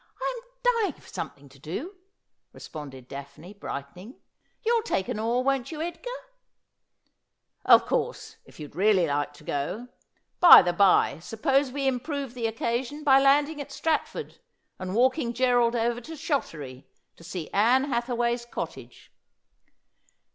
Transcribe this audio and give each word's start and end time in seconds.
I 0.19 0.33
am 0.63 0.81
dying 0.89 0.99
for 0.99 1.07
something 1.13 1.47
to 1.47 1.59
do,' 1.59 1.95
responded 2.53 3.07
Daphne, 3.07 3.53
brightening. 3.53 4.19
'You'll 4.65 4.81
take 4.81 5.07
an 5.09 5.19
oar, 5.19 5.43
won't 5.43 5.71
you, 5.71 5.79
Edgar?'' 5.79 6.09
Of 7.73 7.85
course, 7.85 8.37
if 8.43 8.59
you'd 8.59 8.75
really 8.75 9.03
hke 9.05 9.31
to 9.33 9.43
go. 9.43 9.89
By 10.39 10.63
the 10.63 10.73
bye, 10.73 11.19
suppose 11.19 11.71
we 11.71 11.85
improve 11.87 12.33
the 12.33 12.47
occasion 12.47 13.03
by 13.03 13.19
landing 13.21 13.61
at 13.61 13.71
Stratford, 13.71 14.39
and 14.79 14.95
walkin" 14.95 15.35
Gerald 15.35 15.75
over 15.75 16.01
to 16.01 16.15
Shottery 16.17 16.87
to 17.15 17.23
see 17.23 17.51
Ann 17.53 17.83
Hathaway's 17.83 18.43
cottage.' 18.47 19.11